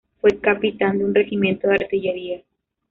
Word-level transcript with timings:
Fue 0.19 0.39
capitán 0.39 0.97
de 0.97 1.05
un 1.05 1.13
regimiento 1.13 1.67
de 1.67 1.75
artillería. 1.75 2.41